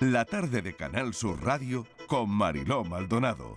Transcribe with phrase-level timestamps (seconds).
[0.00, 3.56] La tarde de Canal Sur Radio con Mariló Maldonado.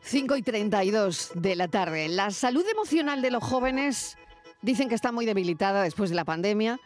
[0.00, 2.08] 5 y 32 de la tarde.
[2.08, 4.16] La salud emocional de los jóvenes
[4.62, 6.80] dicen que está muy debilitada después de la pandemia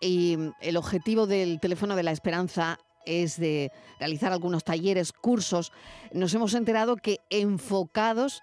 [0.00, 3.70] y el objetivo del teléfono de la esperanza es de
[4.00, 5.70] realizar algunos talleres, cursos.
[6.12, 8.42] Nos hemos enterado que enfocados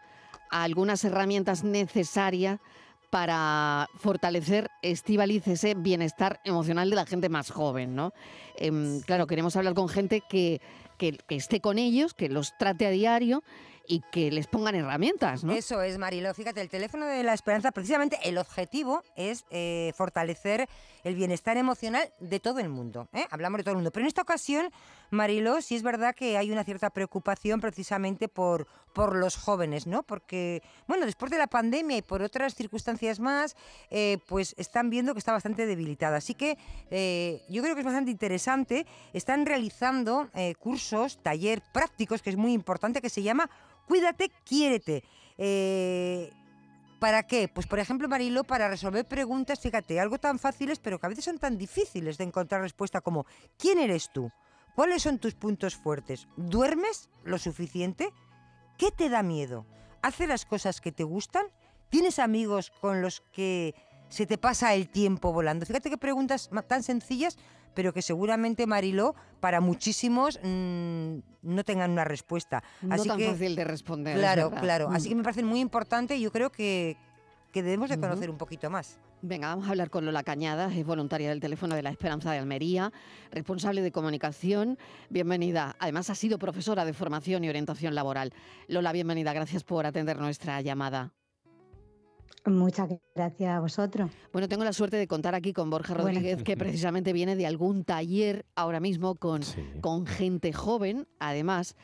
[0.52, 2.62] a algunas herramientas necesarias
[3.10, 8.14] para fortalecer, Estivaliz, ese bienestar emocional de la gente más joven, ¿no?
[8.56, 10.62] Em, claro, queremos hablar con gente que,
[10.98, 13.44] que, que esté con ellos, que los trate a diario
[13.90, 15.52] y que les pongan herramientas, ¿no?
[15.52, 16.32] Eso es, Marilo.
[16.36, 20.70] Fíjate, el teléfono de la esperanza, precisamente el objetivo es eh, fortalecer
[21.04, 23.10] el bienestar emocional de todo el mundo.
[23.14, 23.26] ¿eh?
[23.32, 23.90] Hablamos de todo el mundo.
[23.92, 24.72] Pero en esta ocasión,
[25.10, 30.04] Marilo, sí es verdad que hay una cierta preocupación precisamente por, por los jóvenes, ¿no?
[30.04, 33.56] Porque, bueno, después de la pandemia y por otras circunstancias más,
[33.90, 36.18] eh, pues están viendo que está bastante debilitada.
[36.18, 36.60] Así que
[37.50, 38.86] yo creo que es bastante interesante.
[39.14, 43.50] Están realizando cursos, taller prácticos, que es muy importante, que se llama
[43.90, 45.04] Cuídate, quiérete.
[45.36, 46.32] Eh,
[47.00, 47.48] ¿Para qué?
[47.48, 51.26] Pues por ejemplo, Marilo, para resolver preguntas, fíjate, algo tan fáciles, pero que a veces
[51.26, 53.26] son tan difíciles de encontrar respuesta como
[53.58, 54.32] ¿quién eres tú?
[54.76, 56.28] ¿Cuáles son tus puntos fuertes?
[56.38, 58.14] ¿Duermes lo suficiente?
[58.78, 59.66] ¿Qué te da miedo?
[60.04, 61.48] ¿Hace las cosas que te gustan?
[61.90, 63.74] ¿Tienes amigos con los que
[64.10, 65.66] se te pasa el tiempo volando?
[65.66, 67.38] Fíjate qué preguntas tan sencillas,
[67.74, 72.64] pero que seguramente, Mariló, para muchísimos mm, no tengan una respuesta.
[72.82, 74.16] No Así tan que, fácil de responder.
[74.16, 74.90] es Claro, claro.
[74.90, 74.94] Mm.
[74.94, 76.98] Así que me parece muy importante y yo creo que,
[77.52, 79.00] que debemos de conocer un poquito más.
[79.22, 82.38] Venga, vamos a hablar con Lola Cañadas, es voluntaria del teléfono de la Esperanza de
[82.38, 82.94] Almería,
[83.32, 84.78] responsable de comunicación.
[85.10, 85.76] Bienvenida.
[85.80, 88.34] Además, ha sido profesora de formación y orientación laboral.
[88.68, 89.34] Lola, bienvenida.
[89.34, 91.12] Gracias por atender nuestra llamada.
[92.46, 94.10] Muchas gracias a vosotros.
[94.32, 95.94] Bueno, tengo la suerte de contar aquí con Borja.
[95.94, 99.62] Rodríguez, que precisamente viene de algún taller ahora mismo con, Sí.
[99.82, 101.76] con gente joven, además.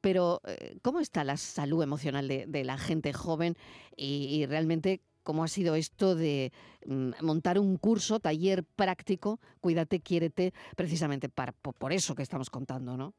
[0.00, 3.56] Pero, eh, ¿cómo está la salud emocional de, de la gente joven?
[3.96, 6.52] Y, y realmente, ¿cómo ha sido esto de
[6.86, 12.50] mm, montar un curso, taller práctico, Cuídate, quiérete, precisamente para, po- por, eso que estamos
[12.50, 13.14] contando, ¿no?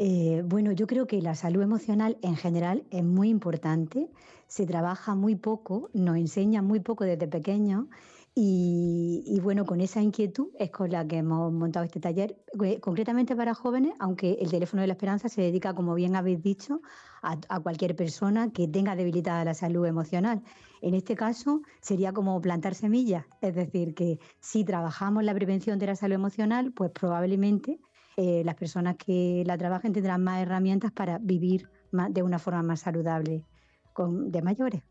[0.00, 4.08] Eh, bueno, yo creo que la salud emocional en general es muy importante.
[4.46, 7.86] Se trabaja muy poco, nos enseñan muy poco desde pequeños
[8.32, 12.78] y, y bueno, con esa inquietud es con la que hemos montado este taller, eh,
[12.80, 16.80] concretamente para jóvenes, aunque el teléfono de la esperanza se dedica, como bien habéis dicho,
[17.22, 20.44] a, a cualquier persona que tenga debilitada la salud emocional.
[20.80, 25.86] En este caso sería como plantar semillas, es decir, que si trabajamos la prevención de
[25.86, 27.80] la salud emocional, pues probablemente
[28.20, 32.64] eh, las personas que la trabajen tendrán más herramientas para vivir más- de una forma
[32.64, 33.44] más saludable
[33.92, 34.82] con, de mayores.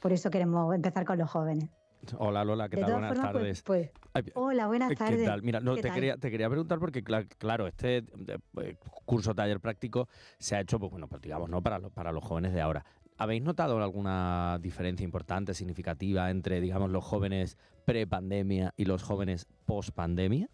[0.00, 1.70] Por eso queremos empezar con los jóvenes.
[2.18, 2.92] Hola Lola, ¿qué de tal?
[2.92, 3.62] Buenas formas, pues- tardes.
[3.62, 5.24] pues, hola, buenas ¿Qué tardes.
[5.24, 5.42] tal?
[5.42, 5.94] Mira, no, ¿Qué te, tal?
[5.94, 10.08] Quería, te quería preguntar porque, cla- claro, este eh, curso taller práctico
[10.38, 11.62] se ha hecho, pues bueno, pues digamos, ¿no?
[11.62, 12.84] Para, los- para los jóvenes de ahora.
[13.16, 20.48] ¿Habéis notado alguna diferencia importante, significativa entre, digamos, los jóvenes pre-pandemia y los jóvenes post-pandemia?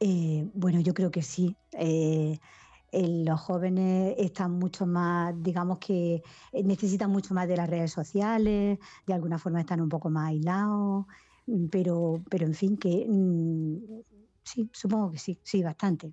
[0.00, 1.56] Eh, bueno, yo creo que sí.
[1.72, 2.38] Eh,
[2.92, 6.22] eh, los jóvenes están mucho más, digamos que
[6.52, 10.28] eh, necesitan mucho más de las redes sociales, de alguna forma están un poco más
[10.28, 11.06] aislados,
[11.46, 13.76] mm, pero, pero en fin, que mm,
[14.44, 16.12] sí, supongo que sí, sí, bastante.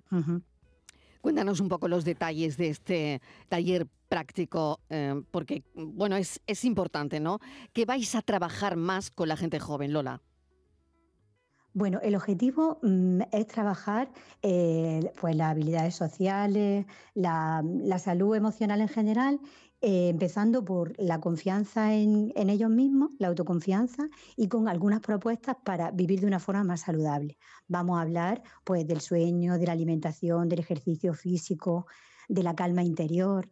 [1.20, 4.80] Cuéntanos un poco los detalles de este taller práctico,
[5.30, 7.38] porque, bueno, es, es importante, ¿no?
[7.72, 10.20] Que vais a trabajar más con la gente joven, Lola.
[11.74, 14.10] Bueno, el objetivo mm, es trabajar
[14.42, 19.40] eh, pues las habilidades sociales, la, la salud emocional en general,
[19.80, 25.56] eh, empezando por la confianza en, en ellos mismos, la autoconfianza y con algunas propuestas
[25.64, 27.38] para vivir de una forma más saludable.
[27.68, 31.86] Vamos a hablar pues del sueño, de la alimentación, del ejercicio físico,
[32.28, 33.50] de la calma interior,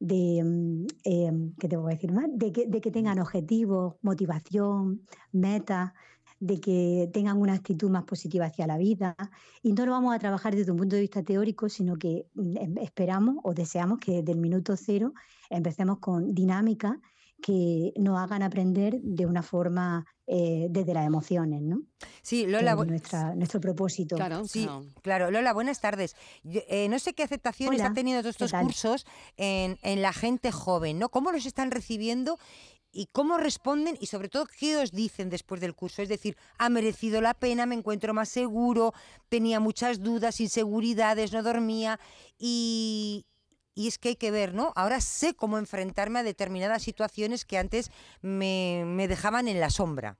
[0.00, 2.26] de mm, eh, ¿qué te voy a decir más?
[2.32, 5.92] De que, de que tengan objetivos, motivación, metas
[6.40, 9.14] de que tengan una actitud más positiva hacia la vida.
[9.62, 12.56] Y no lo vamos a trabajar desde un punto de vista teórico, sino que mm,
[12.56, 15.12] em- esperamos o deseamos que desde el minuto cero
[15.50, 16.96] empecemos con dinámicas
[17.42, 21.82] que nos hagan aprender de una forma eh, desde las emociones, ¿no?
[22.22, 24.16] Sí, Que Lola, nuestra, nuestro propósito.
[24.16, 24.84] Claro, Sí, claro.
[25.02, 25.30] claro.
[25.30, 26.16] Lola, buenas tardes.
[26.44, 30.02] Yo, eh, no sé qué aceptación Hola, están teniendo todos ¿qué estos cursos en, en
[30.02, 31.08] la gente joven, ¿no?
[31.08, 32.38] ¿Cómo los están recibiendo
[32.92, 36.02] y cómo responden y sobre todo qué os dicen después del curso?
[36.02, 37.66] Es decir, ¿ha merecido la pena?
[37.66, 38.92] ¿Me encuentro más seguro?
[39.28, 41.98] Tenía muchas dudas, inseguridades, no dormía
[42.38, 43.26] y...
[43.72, 44.72] Y es que hay que ver, ¿no?
[44.74, 47.90] Ahora sé cómo enfrentarme a determinadas situaciones que antes
[48.20, 50.18] me, me dejaban en la sombra.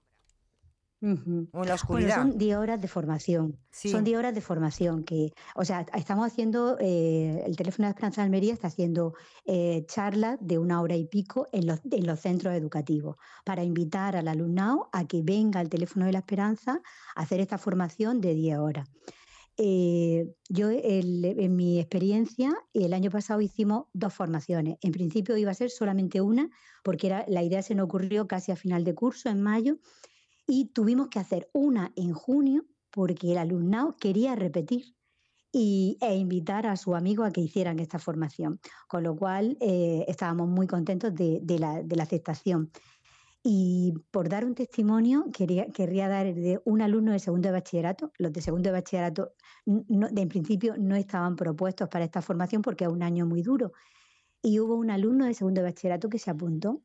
[1.02, 2.16] O en la oscuridad.
[2.16, 3.58] son 10 horas de formación.
[3.70, 8.20] Son 10 horas de formación que, o sea, estamos haciendo, eh, el teléfono de Esperanza
[8.20, 9.14] de Almería está haciendo
[9.46, 14.14] eh, charlas de una hora y pico en los, en los centros educativos para invitar
[14.14, 16.82] al alumnado a que venga al teléfono de la Esperanza
[17.14, 18.88] a hacer esta formación de 10 horas.
[19.62, 24.78] Eh, yo, en mi experiencia, el año pasado hicimos dos formaciones.
[24.80, 26.48] En principio iba a ser solamente una,
[26.82, 29.78] porque era, la idea se nos ocurrió casi a final de curso, en mayo,
[30.50, 34.96] y tuvimos que hacer una en junio porque el alumnado quería repetir
[35.52, 40.04] y, e invitar a su amigo a que hicieran esta formación, con lo cual eh,
[40.08, 42.72] estábamos muy contentos de, la, aceptación.
[43.44, 48.12] Y por dar un testimonio, quería, querría dar de un alumno de segundo de bachillerato.
[48.18, 49.32] Los de segundo de bachillerato,
[49.64, 53.72] de, en principio, no estaban propuestos para esta formación porque es un año muy duro.
[54.42, 56.82] Y hubo un alumno de segundo de bachillerato que se apuntó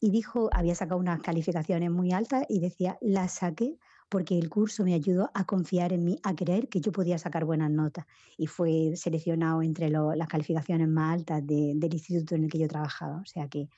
[0.00, 3.78] y dijo, había sacado unas calificaciones muy altas y decía, las saqué
[4.08, 7.44] porque el curso me ayudó a confiar en mí, a creer que yo podía sacar
[7.44, 8.06] buenas notas.
[8.36, 13.16] Y fue seleccionado entre las calificaciones más altas del instituto en el que yo trabajaba.
[13.16, 13.68] O sea que,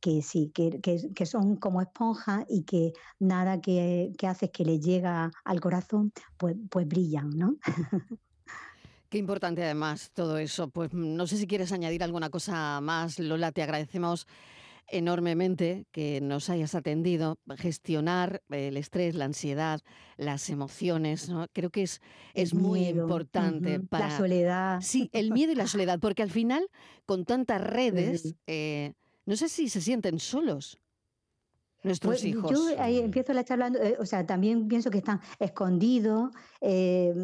[0.00, 4.78] que sí, que, que, son como esponjas y que nada que, que haces que le
[4.78, 7.56] llega al corazón, pues, pues brillan, ¿no?
[9.08, 10.68] Qué importante además todo eso.
[10.68, 14.26] Pues no sé si quieres añadir alguna cosa más, Lola, te agradecemos
[14.88, 19.80] enormemente que nos hayas atendido, gestionar el estrés, la ansiedad,
[20.16, 21.46] las emociones, ¿no?
[21.52, 22.00] Creo que es,
[22.34, 24.08] es muy importante para...
[24.08, 24.80] La soledad.
[24.80, 26.68] Sí, el miedo y la soledad, porque al final,
[27.04, 28.94] con tantas redes, eh,
[29.24, 30.78] no sé si se sienten solos.
[31.82, 32.50] Nuestros pues, hijos.
[32.50, 36.30] Yo ahí empiezo la charla, eh, o sea, también pienso que están escondidos,
[36.60, 37.14] eh,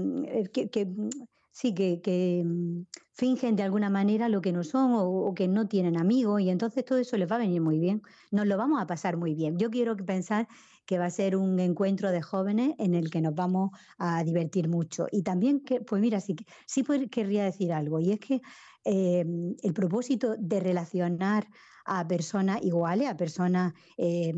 [0.52, 0.86] que
[1.52, 5.98] sí, que, mm, fingen de alguna manera lo que no son o, que no tienen
[5.98, 8.02] amigos y entonces todo eso les va a venir muy bien.
[8.30, 9.58] Nos lo vamos a pasar muy bien.
[9.58, 10.48] Yo quiero pensar
[10.86, 14.68] que va a ser un encuentro de jóvenes en el que nos vamos a divertir
[14.68, 15.06] mucho.
[15.12, 16.34] Y también, que, pues mira, sí,
[16.66, 18.40] sí querría decir algo y es que
[18.84, 19.24] eh,
[19.62, 21.46] el propósito de relacionar
[21.84, 24.32] a personas iguales, a personas, eh,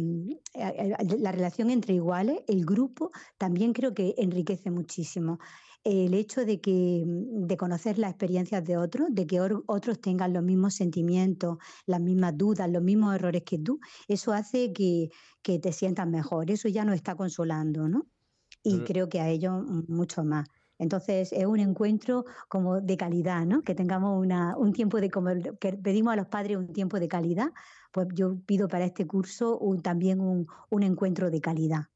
[0.55, 5.39] la relación entre iguales, el grupo también creo que enriquece muchísimo
[5.85, 10.33] el hecho de, que, mm, de conocer las experiencias de otros, de que otros tengan
[10.33, 15.11] los mismos sentimientos, las mismas dudas, los mismos errores que tú, eso hace que,
[15.43, 18.07] te sientas mejor, eso ya nos está consolando, ¿no?
[18.63, 20.49] Y creo que a ellos mucho más.
[20.79, 23.63] Entonces es un encuentro como de calidad, ¿no?
[23.63, 25.31] Que tengamos una, un tiempo de, como
[25.61, 27.53] que pedimos a los padres un tiempo de calidad,
[27.93, 31.89] pues yo pido para este curso también un, un encuentro de calidad.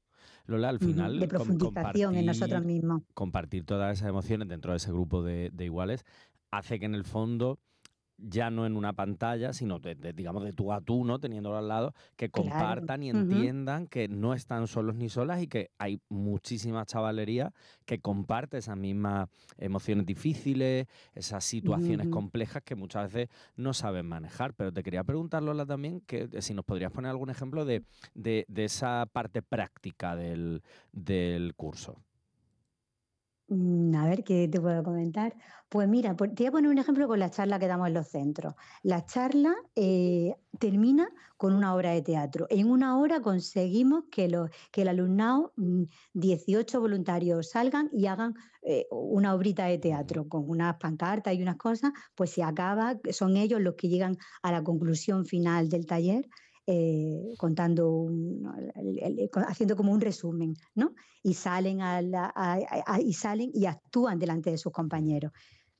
[0.48, 1.20] Lola, al final...
[1.20, 3.02] De profundización en nosotros mismos.
[3.14, 6.04] Compartir todas esas emociones dentro de ese grupo de, de iguales
[6.50, 7.60] hace que en el fondo
[8.18, 11.18] ya no en una pantalla, sino de, digamos de tú a tú, ¿no?
[11.18, 15.70] Teniéndolo al lado, que compartan y entiendan que no están solos ni solas y que
[15.78, 17.52] hay muchísima chavalería
[17.86, 24.54] que comparte esas mismas emociones difíciles, esas situaciones complejas que muchas veces no saben manejar.
[24.54, 27.84] Pero te quería preguntar, Lola, también, que si nos podrías poner algún ejemplo de,
[28.14, 30.62] de, de esa parte práctica del,
[30.92, 31.96] del curso.
[33.50, 35.34] Mm, a ver, ¿qué te puedo comentar?
[35.70, 38.08] Pues mira, te voy a poner un ejemplo con la charla que damos en los
[38.08, 38.54] centros.
[38.82, 41.08] La charla eh, termina
[41.38, 42.46] con una obra de teatro.
[42.50, 44.28] En una hora conseguimos que,
[44.70, 45.54] que el alumnado,
[46.12, 51.42] 18 mm, voluntarios, salgan y hagan eh, una obrita de teatro con unas pancartas y
[51.42, 55.86] unas cosas, pues se acaba, son ellos los que llegan a la conclusión final del
[55.86, 56.28] taller
[56.70, 58.10] eh, contando,
[59.46, 60.92] haciendo como un resumen, ¿no?
[61.22, 62.02] Y salen, a
[63.02, 65.32] y salen y actúan delante de sus compañeros.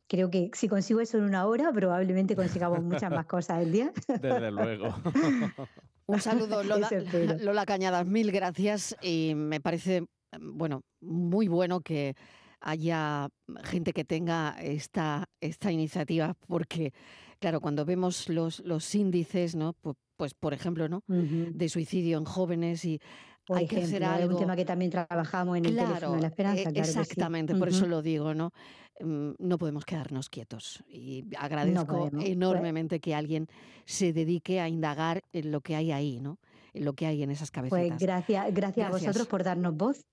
[0.07, 3.92] Creo que si consigo eso en una hora, probablemente consigamos muchas más cosas el día.
[4.23, 4.95] Desde luego.
[6.07, 6.88] Un saludo, Lola,
[7.42, 8.97] Lola Cañadas, mil gracias.
[9.02, 10.07] Y me parece,
[10.40, 12.14] bueno, muy bueno que
[12.61, 13.28] haya
[13.64, 16.95] gente que tenga esta, esta iniciativa, porque,
[17.40, 19.75] claro, cuando vemos los, los índices, ¿no?
[19.75, 21.04] Pues pues por ejemplo, ¿no?
[21.06, 23.00] De suicidio en jóvenes y
[23.48, 24.26] hay que hacer algo.
[24.26, 26.70] Es un tema que también trabajamos en el teléfono de la esperanza.
[26.70, 28.52] E exactamente, por eso lo digo, ¿no?
[29.00, 33.46] Mm, no podemos quedarnos quietos y agradezco pues enormemente que alguien
[33.84, 36.40] se dedique a indagar en lo que hay ahí, ¿no?
[36.75, 37.78] En lo que hay en esas cabezas.
[37.78, 40.04] Pues gracias, gracias, a vosotros por darnos voz.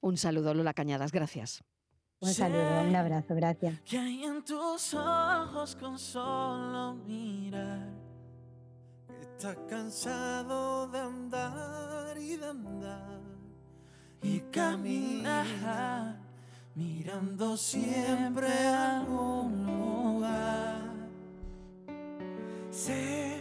[0.00, 1.62] Un saludo, Lola Cañadas, gracias.
[2.20, 3.78] Un saludo, un abrazo, gracias.
[3.82, 8.09] Que hay en tus ojos con solo mirar
[9.40, 13.22] Está cansado de andar y de andar
[14.22, 16.18] y caminar,
[16.74, 20.82] mirando siempre a un lugar.
[22.70, 23.40] Sé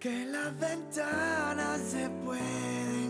[0.00, 3.01] que las ventanas se pueden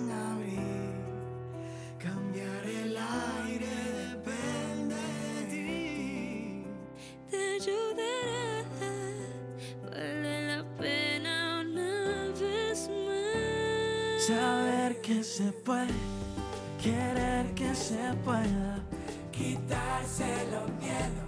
[14.26, 15.88] Saber que se puede,
[16.80, 18.78] querer que se pueda.
[19.32, 21.26] Quitarse los miedos,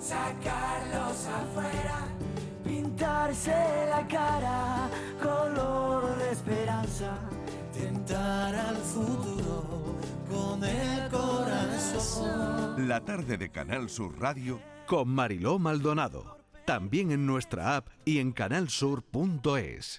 [0.00, 1.98] sacarlos afuera.
[2.64, 3.52] Pintarse
[3.90, 4.88] la cara,
[5.22, 7.18] color de esperanza.
[7.74, 9.98] Tentar al futuro
[10.30, 12.88] con el corazón.
[12.88, 16.38] La tarde de Canal Sur Radio Con Mariló Maldonado.
[16.64, 19.98] También en nuestra app y en canalsur.es.